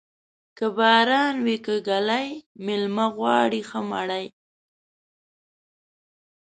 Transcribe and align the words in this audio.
که 0.57 0.65
باران 0.77 1.35
وې 1.45 1.57
که 1.65 1.75
ږلۍ، 1.87 2.29
مېلمه 2.65 3.05
غواړي 3.15 3.61
ښه 3.69 3.79
مړۍ. 3.89 4.25